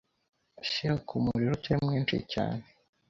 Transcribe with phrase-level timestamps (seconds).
[0.69, 2.63] shyira ku muriro utari mwinshi cyane